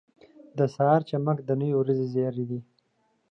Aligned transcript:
•د 0.57 0.59
سهار 0.75 1.01
چمک 1.09 1.37
د 1.43 1.49
نوې 1.59 1.75
ورځې 1.79 2.05
زیری 2.13 2.43
دی. 2.49 2.59